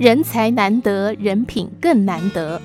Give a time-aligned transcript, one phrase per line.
[0.00, 2.58] 人才难得，人品更难得。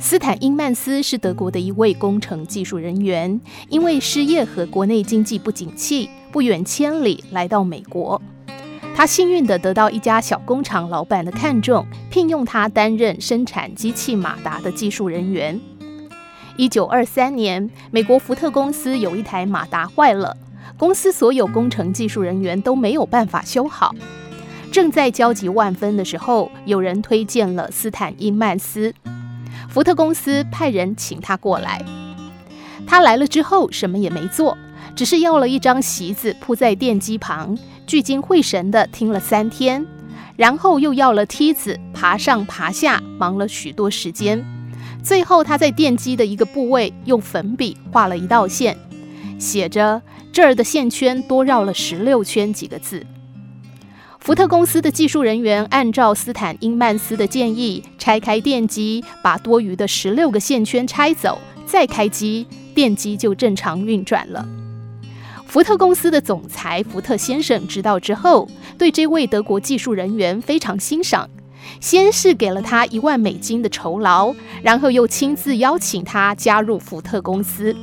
[0.00, 8.20] 斯坦因曼斯是德国的一位工程技术人员，因为失业和国内经济不景气，不远千里来到美国。
[8.96, 15.60] 他幸运地得到一家小工厂老板的看重，聘用他担任生产机器马达的技术人员。
[16.56, 20.36] 一九二三年，美国福特公司有一台马达坏了，
[20.76, 23.94] 公司所有工程技术人员都没有办法修好。
[24.72, 28.92] 正在焦急万分的时候，有人推荐了斯坦因曼斯。
[29.68, 31.84] 福特公司派人请他过来，
[32.86, 34.58] 他来了之后什么也没做，
[34.96, 39.86] 只是要了一张席子铺在电机旁，聚精会神地听了三天，
[40.36, 44.44] 然后又要了梯子爬上爬下，忙了许多时间。
[45.02, 48.76] 最后他在电机的一个部位用粉笔画了一道线，
[49.38, 50.02] 写着
[50.34, 53.06] “这儿的线圈多绕了十六圈”几个字。
[54.18, 64.44] 福特公司的技术人员按照斯坦因曼斯的建议拆开电机，把多余的十六个线圈拆走，再开机，电机就正常运转了。
[65.46, 71.30] 福特公司的总裁福特先生知道之后，对这位德国技术人员非常欣赏，
[71.78, 77.76] 先是给了他一万美金的酬劳，然后又亲自邀请他加入福特公司。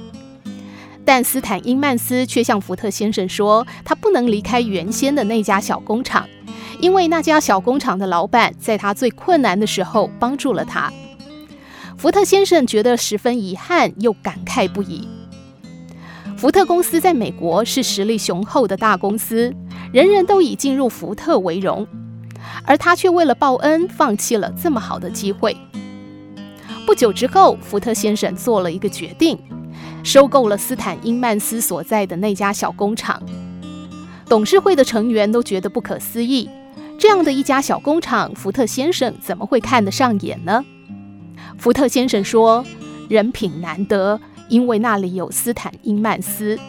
[1.04, 6.28] 但斯坦因曼斯却向福特先生说，他不能离开原先的那家小工厂，
[6.80, 10.92] 因为那家小工厂的老板在他最困难的时候帮助了他。
[11.98, 15.08] 福特先生觉得十分遗憾，又感慨不已。
[16.38, 19.54] 福特公司在美国是实力雄厚的大公司，
[19.92, 21.88] 人人都以进入福特为荣，
[22.64, 25.56] 而他却为了报恩放弃了这么好的机会。
[26.86, 29.38] 不久之后，福特先生做了一个决定。
[30.04, 33.22] 收购了斯坦因曼斯所在的那家小工厂，
[34.28, 36.50] 董事会的成员都觉得不可思议。
[36.98, 40.64] 这样的一家小工厂，福特先生怎么会看得上眼呢？
[41.58, 42.66] 福特先生说
[43.09, 46.59] ：“人品难得，因为那里有斯坦因曼斯。”